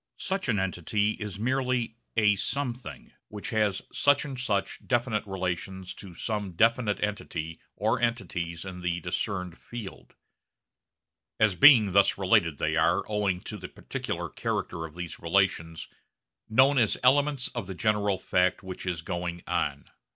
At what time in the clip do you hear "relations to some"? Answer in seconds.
5.27-6.53